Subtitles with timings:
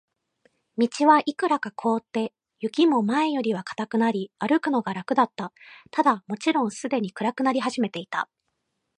[0.79, 5.53] 道はいくらか凍って、雪も前よりは固くなり、歩くのが楽だった。
[5.91, 8.27] ただ、もちろんすでに暗くなり始めていた。